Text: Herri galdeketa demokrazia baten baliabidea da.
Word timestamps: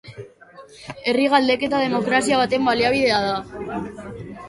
Herri 1.11 1.27
galdeketa 1.35 1.83
demokrazia 1.85 2.43
baten 2.43 2.69
baliabidea 2.71 3.25
da. 3.31 3.81